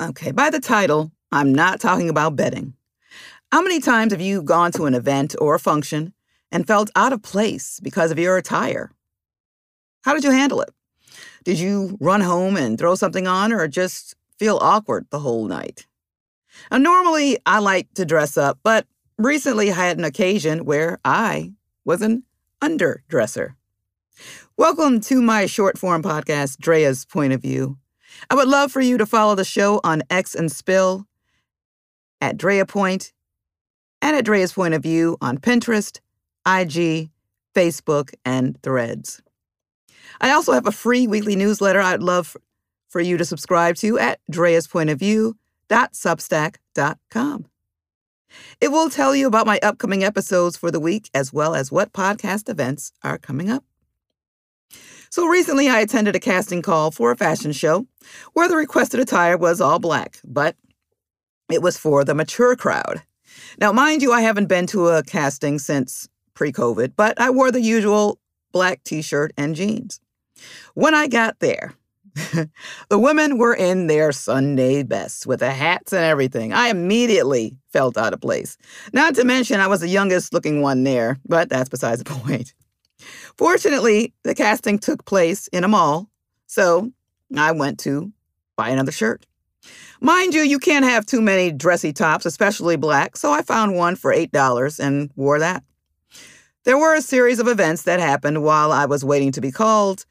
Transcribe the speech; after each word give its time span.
Okay, 0.00 0.32
by 0.32 0.50
the 0.50 0.58
title, 0.58 1.12
I'm 1.30 1.54
not 1.54 1.78
talking 1.78 2.08
about 2.08 2.34
betting. 2.34 2.74
How 3.52 3.62
many 3.62 3.78
times 3.78 4.12
have 4.12 4.20
you 4.20 4.42
gone 4.42 4.72
to 4.72 4.86
an 4.86 4.94
event 4.94 5.36
or 5.40 5.54
a 5.54 5.60
function 5.60 6.12
and 6.50 6.66
felt 6.66 6.90
out 6.96 7.12
of 7.12 7.22
place 7.22 7.78
because 7.80 8.10
of 8.10 8.18
your 8.18 8.36
attire? 8.36 8.90
How 10.02 10.12
did 10.12 10.24
you 10.24 10.32
handle 10.32 10.62
it? 10.62 10.70
Did 11.44 11.60
you 11.60 11.96
run 12.00 12.22
home 12.22 12.56
and 12.56 12.76
throw 12.76 12.96
something 12.96 13.28
on 13.28 13.52
or 13.52 13.68
just 13.68 14.16
feel 14.36 14.58
awkward 14.60 15.06
the 15.10 15.20
whole 15.20 15.46
night? 15.46 15.86
Now, 16.72 16.78
normally 16.78 17.38
I 17.46 17.60
like 17.60 17.86
to 17.94 18.04
dress 18.04 18.36
up, 18.36 18.58
but 18.64 18.88
recently 19.16 19.70
I 19.70 19.74
had 19.74 19.96
an 19.96 20.04
occasion 20.04 20.64
where 20.64 20.98
I 21.04 21.52
was 21.84 22.02
an 22.02 22.24
underdresser. 22.60 23.54
Welcome 24.56 25.00
to 25.02 25.22
my 25.22 25.46
short 25.46 25.78
form 25.78 26.02
podcast, 26.02 26.58
Drea's 26.58 27.04
Point 27.04 27.32
of 27.32 27.42
View. 27.42 27.78
I 28.30 28.34
would 28.34 28.48
love 28.48 28.72
for 28.72 28.80
you 28.80 28.98
to 28.98 29.06
follow 29.06 29.34
the 29.34 29.44
show 29.44 29.80
on 29.84 30.02
X 30.10 30.34
and 30.34 30.50
Spill 30.50 31.06
at 32.20 32.36
Drea 32.36 32.66
Point 32.66 33.12
and 34.02 34.16
at 34.16 34.24
Drea's 34.24 34.52
Point 34.52 34.74
of 34.74 34.82
View 34.82 35.16
on 35.20 35.38
Pinterest, 35.38 36.00
IG, 36.46 37.10
Facebook, 37.54 38.12
and 38.24 38.60
Threads. 38.62 39.22
I 40.20 40.30
also 40.30 40.52
have 40.52 40.66
a 40.66 40.72
free 40.72 41.06
weekly 41.06 41.36
newsletter 41.36 41.80
I'd 41.80 42.02
love 42.02 42.36
for 42.88 43.00
you 43.00 43.16
to 43.16 43.24
subscribe 43.24 43.76
to 43.76 43.98
at 43.98 44.20
Drea's 44.30 44.66
Point 44.66 44.90
of 44.90 44.98
View 44.98 45.36
View.substack.com. 45.68 47.46
It 48.60 48.68
will 48.68 48.90
tell 48.90 49.14
you 49.14 49.26
about 49.26 49.46
my 49.46 49.60
upcoming 49.62 50.02
episodes 50.02 50.56
for 50.56 50.70
the 50.70 50.80
week 50.80 51.08
as 51.14 51.32
well 51.32 51.54
as 51.54 51.70
what 51.70 51.92
podcast 51.92 52.48
events 52.48 52.92
are 53.02 53.18
coming 53.18 53.48
up. 53.50 53.64
So 55.14 55.28
recently, 55.28 55.68
I 55.68 55.78
attended 55.78 56.16
a 56.16 56.18
casting 56.18 56.60
call 56.60 56.90
for 56.90 57.12
a 57.12 57.16
fashion 57.16 57.52
show 57.52 57.86
where 58.32 58.48
the 58.48 58.56
requested 58.56 58.98
attire 58.98 59.36
was 59.36 59.60
all 59.60 59.78
black, 59.78 60.18
but 60.24 60.56
it 61.48 61.62
was 61.62 61.78
for 61.78 62.02
the 62.02 62.16
mature 62.16 62.56
crowd. 62.56 63.00
Now, 63.60 63.70
mind 63.70 64.02
you, 64.02 64.12
I 64.12 64.22
haven't 64.22 64.48
been 64.48 64.66
to 64.66 64.88
a 64.88 65.04
casting 65.04 65.60
since 65.60 66.08
pre 66.34 66.50
COVID, 66.50 66.94
but 66.96 67.20
I 67.20 67.30
wore 67.30 67.52
the 67.52 67.60
usual 67.60 68.18
black 68.50 68.82
t 68.82 69.02
shirt 69.02 69.32
and 69.36 69.54
jeans. 69.54 70.00
When 70.74 70.96
I 70.96 71.06
got 71.06 71.38
there, 71.38 71.74
the 72.88 72.98
women 72.98 73.38
were 73.38 73.54
in 73.54 73.86
their 73.86 74.10
Sunday 74.10 74.82
best 74.82 75.28
with 75.28 75.38
the 75.38 75.52
hats 75.52 75.92
and 75.92 76.02
everything. 76.02 76.52
I 76.52 76.70
immediately 76.70 77.56
felt 77.72 77.96
out 77.96 78.14
of 78.14 78.20
place. 78.20 78.56
Not 78.92 79.14
to 79.14 79.24
mention, 79.24 79.60
I 79.60 79.68
was 79.68 79.78
the 79.78 79.86
youngest 79.86 80.34
looking 80.34 80.60
one 80.60 80.82
there, 80.82 81.20
but 81.24 81.50
that's 81.50 81.68
besides 81.68 82.02
the 82.02 82.04
point. 82.10 82.52
Fortunately, 83.36 84.12
the 84.22 84.34
casting 84.34 84.78
took 84.78 85.04
place 85.04 85.48
in 85.48 85.64
a 85.64 85.68
mall, 85.68 86.08
so 86.46 86.92
I 87.36 87.52
went 87.52 87.78
to 87.80 88.12
buy 88.56 88.70
another 88.70 88.92
shirt. 88.92 89.26
Mind 90.00 90.34
you, 90.34 90.42
you 90.42 90.58
can't 90.58 90.84
have 90.84 91.06
too 91.06 91.22
many 91.22 91.50
dressy 91.50 91.92
tops, 91.92 92.26
especially 92.26 92.76
black, 92.76 93.16
so 93.16 93.32
I 93.32 93.42
found 93.42 93.74
one 93.74 93.96
for 93.96 94.12
$8 94.12 94.78
and 94.78 95.10
wore 95.16 95.38
that. 95.38 95.62
There 96.64 96.78
were 96.78 96.94
a 96.94 97.02
series 97.02 97.38
of 97.38 97.48
events 97.48 97.82
that 97.82 98.00
happened 98.00 98.42
while 98.42 98.72
I 98.72 98.86
was 98.86 99.04
waiting 99.04 99.32
to 99.32 99.40
be 99.40 99.52
called, 99.52 100.04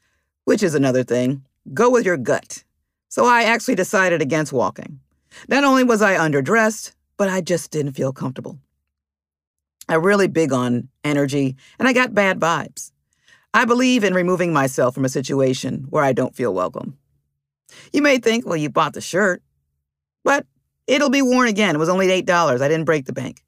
which 0.44 0.62
is 0.62 0.74
another 0.74 1.02
thing. 1.02 1.44
Go 1.72 1.90
with 1.90 2.04
your 2.04 2.16
gut. 2.16 2.64
So 3.08 3.26
I 3.26 3.44
actually 3.44 3.76
decided 3.76 4.20
against 4.20 4.52
walking. 4.52 5.00
Not 5.48 5.64
only 5.64 5.84
was 5.84 6.02
I 6.02 6.16
underdressed, 6.16 6.92
but 7.16 7.28
I 7.28 7.40
just 7.40 7.70
didn't 7.70 7.92
feel 7.92 8.12
comfortable. 8.12 8.58
I'm 9.88 10.02
really 10.02 10.28
big 10.28 10.52
on 10.52 10.88
energy, 11.02 11.56
and 11.78 11.86
I 11.86 11.92
got 11.92 12.14
bad 12.14 12.40
vibes. 12.40 12.90
I 13.54 13.64
believe 13.64 14.02
in 14.02 14.14
removing 14.14 14.52
myself 14.52 14.94
from 14.94 15.04
a 15.04 15.08
situation 15.08 15.86
where 15.88 16.02
I 16.02 16.12
don't 16.12 16.34
feel 16.34 16.52
welcome. 16.52 16.98
You 17.92 18.02
may 18.02 18.18
think, 18.18 18.44
well, 18.44 18.56
you 18.56 18.68
bought 18.68 18.94
the 18.94 19.00
shirt, 19.00 19.42
but 20.24 20.44
it'll 20.88 21.08
be 21.08 21.22
worn 21.22 21.46
again. 21.46 21.76
It 21.76 21.78
was 21.78 21.88
only 21.88 22.08
$8. 22.08 22.60
I 22.60 22.68
didn't 22.68 22.84
break 22.84 23.06
the 23.06 23.12
bank. 23.12 23.44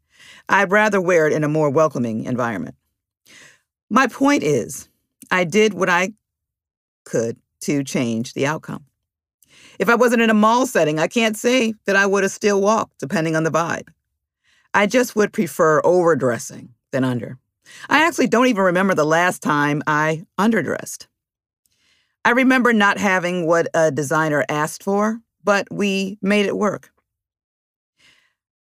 I'd 0.49 0.71
rather 0.71 1.00
wear 1.00 1.27
it 1.27 1.33
in 1.33 1.43
a 1.43 1.49
more 1.49 1.71
welcoming 1.71 2.25
environment. 2.25 2.77
My 3.91 4.06
point 4.06 4.44
is, 4.44 4.89
I 5.33 5.43
did 5.43 5.75
what 5.75 5.91
I 5.91 6.12
could 7.05 7.37
to 7.62 7.83
change 7.83 8.34
the 8.34 8.47
outcome. 8.47 8.84
If 9.81 9.88
I 9.88 9.97
wasn't 9.97 10.23
in 10.23 10.31
a 10.31 10.34
mall 10.34 10.67
setting, 10.67 11.00
I 11.00 11.09
can't 11.09 11.37
say 11.37 11.75
that 11.84 11.97
I 11.97 12.06
would 12.06 12.23
have 12.23 12.31
still 12.31 12.61
walked, 12.61 13.00
depending 13.00 13.34
on 13.34 13.43
the 13.43 13.50
vibe. 13.50 13.88
I 14.73 14.87
just 14.87 15.17
would 15.17 15.33
prefer 15.33 15.81
overdressing 15.83 16.69
than 16.93 17.03
under. 17.03 17.38
I 17.88 18.06
actually 18.06 18.28
don't 18.28 18.47
even 18.47 18.62
remember 18.62 18.94
the 18.94 19.04
last 19.04 19.43
time 19.43 19.82
I 19.87 20.25
underdressed. 20.38 21.06
I 22.25 22.31
remember 22.31 22.72
not 22.72 22.99
having 22.99 23.47
what 23.47 23.69
a 23.75 23.91
designer 23.91 24.44
asked 24.49 24.82
for, 24.82 25.21
but 25.44 25.69
we 25.71 26.19
made 26.21 26.47
it 26.47 26.56
work. 26.56 26.91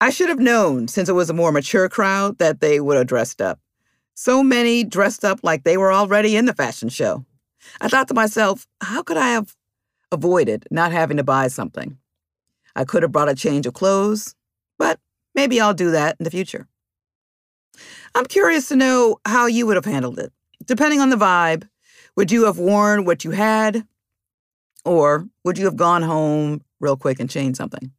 I 0.00 0.10
should 0.10 0.28
have 0.28 0.38
known, 0.38 0.86
since 0.86 1.08
it 1.08 1.14
was 1.14 1.28
a 1.28 1.34
more 1.34 1.50
mature 1.50 1.88
crowd, 1.88 2.38
that 2.38 2.60
they 2.60 2.78
would 2.78 2.96
have 2.96 3.08
dressed 3.08 3.42
up. 3.42 3.58
So 4.14 4.42
many 4.42 4.84
dressed 4.84 5.24
up 5.24 5.40
like 5.42 5.64
they 5.64 5.76
were 5.76 5.92
already 5.92 6.36
in 6.36 6.44
the 6.44 6.54
fashion 6.54 6.88
show. 6.88 7.24
I 7.80 7.88
thought 7.88 8.06
to 8.08 8.14
myself, 8.14 8.66
how 8.80 9.02
could 9.02 9.16
I 9.16 9.30
have 9.30 9.56
avoided 10.12 10.66
not 10.70 10.92
having 10.92 11.16
to 11.16 11.24
buy 11.24 11.48
something? 11.48 11.98
I 12.76 12.84
could 12.84 13.02
have 13.02 13.10
brought 13.10 13.28
a 13.28 13.34
change 13.34 13.66
of 13.66 13.74
clothes, 13.74 14.36
but 14.78 15.00
Maybe 15.38 15.60
I'll 15.60 15.72
do 15.72 15.92
that 15.92 16.16
in 16.18 16.24
the 16.24 16.32
future. 16.32 16.66
I'm 18.14 18.26
curious 18.26 18.68
to 18.68 18.76
know 18.76 19.18
how 19.26 19.46
you 19.46 19.66
would 19.66 19.76
have 19.76 19.84
handled 19.84 20.18
it. 20.18 20.32
Depending 20.64 21.00
on 21.00 21.10
the 21.10 21.16
vibe, 21.16 21.68
would 22.16 22.30
you 22.30 22.44
have 22.44 22.58
worn 22.58 23.04
what 23.04 23.24
you 23.24 23.30
had? 23.30 23.86
Or 24.84 25.28
would 25.44 25.58
you 25.58 25.64
have 25.66 25.76
gone 25.76 26.02
home 26.02 26.62
real 26.80 26.96
quick 26.96 27.20
and 27.20 27.30
changed 27.30 27.56
something? 27.56 27.92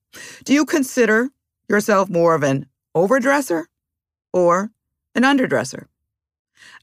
Do 0.43 0.53
you 0.53 0.65
consider 0.65 1.29
yourself 1.67 2.09
more 2.09 2.35
of 2.35 2.43
an 2.43 2.65
overdresser 2.95 3.65
or 4.33 4.71
an 5.15 5.23
underdresser? 5.23 5.85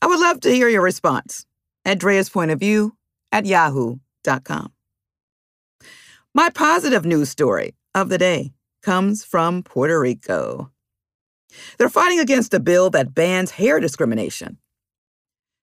I 0.00 0.06
would 0.06 0.20
love 0.20 0.40
to 0.40 0.50
hear 0.50 0.68
your 0.68 0.82
response 0.82 1.46
at 1.84 1.98
Drea's 1.98 2.28
Point 2.28 2.50
of 2.50 2.60
View 2.60 2.96
at 3.32 3.46
yahoo.com. 3.46 4.72
My 6.34 6.50
positive 6.50 7.04
news 7.04 7.30
story 7.30 7.74
of 7.94 8.08
the 8.08 8.18
day 8.18 8.52
comes 8.82 9.24
from 9.24 9.62
Puerto 9.62 9.98
Rico. 9.98 10.70
They're 11.78 11.88
fighting 11.88 12.20
against 12.20 12.54
a 12.54 12.60
bill 12.60 12.90
that 12.90 13.14
bans 13.14 13.52
hair 13.52 13.80
discrimination. 13.80 14.58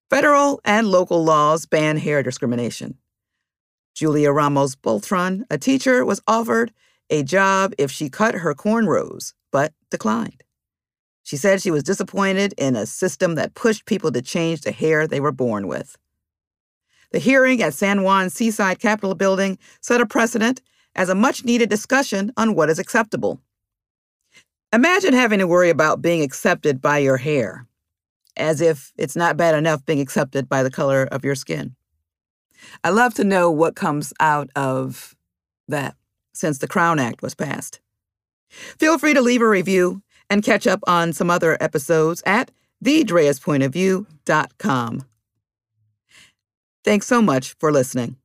Federal 0.09 0.61
and 0.63 0.87
local 0.87 1.23
laws 1.23 1.65
ban 1.65 1.97
hair 1.97 2.21
discrimination. 2.21 2.97
Julia 3.95 4.31
Ramos 4.31 4.75
Beltran, 4.75 5.45
a 5.49 5.57
teacher, 5.57 6.05
was 6.05 6.21
offered 6.27 6.71
a 7.09 7.23
job 7.23 7.73
if 7.77 7.91
she 7.91 8.09
cut 8.09 8.35
her 8.35 8.53
cornrows, 8.53 9.33
but 9.51 9.73
declined. 9.91 10.43
She 11.23 11.37
said 11.37 11.61
she 11.61 11.71
was 11.71 11.83
disappointed 11.83 12.53
in 12.57 12.75
a 12.75 12.85
system 12.85 13.35
that 13.35 13.55
pushed 13.55 13.85
people 13.85 14.11
to 14.11 14.21
change 14.21 14.61
the 14.61 14.71
hair 14.71 15.07
they 15.07 15.19
were 15.19 15.31
born 15.31 15.67
with. 15.67 15.95
The 17.11 17.19
hearing 17.19 17.61
at 17.61 17.73
San 17.73 18.03
Juan 18.03 18.29
Seaside 18.29 18.79
Capitol 18.79 19.15
Building 19.15 19.57
set 19.79 20.01
a 20.01 20.05
precedent 20.05 20.61
as 20.95 21.09
a 21.09 21.15
much 21.15 21.45
needed 21.45 21.69
discussion 21.69 22.33
on 22.35 22.55
what 22.55 22.69
is 22.69 22.79
acceptable. 22.79 23.39
Imagine 24.73 25.13
having 25.13 25.37
to 25.37 25.45
worry 25.45 25.69
about 25.69 26.01
being 26.01 26.23
accepted 26.23 26.81
by 26.81 26.97
your 26.97 27.17
hair, 27.17 27.67
as 28.35 28.59
if 28.59 28.91
it's 28.97 29.15
not 29.15 29.37
bad 29.37 29.53
enough 29.53 29.85
being 29.85 29.99
accepted 29.99 30.49
by 30.49 30.63
the 30.63 30.71
color 30.71 31.07
of 31.11 31.23
your 31.23 31.35
skin. 31.35 31.75
I 32.83 32.89
love 32.89 33.13
to 33.15 33.23
know 33.23 33.51
what 33.51 33.75
comes 33.75 34.13
out 34.19 34.49
of 34.55 35.15
that 35.67 35.95
since 36.33 36.57
the 36.57 36.67
Crown 36.67 36.97
Act 36.97 37.21
was 37.21 37.35
passed. 37.35 37.81
Feel 38.49 38.97
free 38.97 39.13
to 39.13 39.21
leave 39.21 39.43
a 39.43 39.47
review 39.47 40.01
and 40.27 40.43
catch 40.43 40.65
up 40.65 40.79
on 40.87 41.13
some 41.13 41.29
other 41.29 41.55
episodes 41.61 42.23
at 42.25 42.49
thedreaspointofview.com. 42.83 45.05
Thanks 46.83 47.07
so 47.07 47.21
much 47.21 47.53
for 47.59 47.71
listening. 47.71 48.17